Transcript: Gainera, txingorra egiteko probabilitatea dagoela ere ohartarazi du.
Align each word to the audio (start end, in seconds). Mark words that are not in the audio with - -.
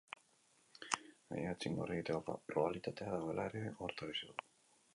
Gainera, 1.33 1.59
txingorra 1.65 1.95
egiteko 1.97 2.35
probabilitatea 2.53 3.13
dagoela 3.19 3.47
ere 3.51 3.63
ohartarazi 3.75 4.31
du. 4.31 4.41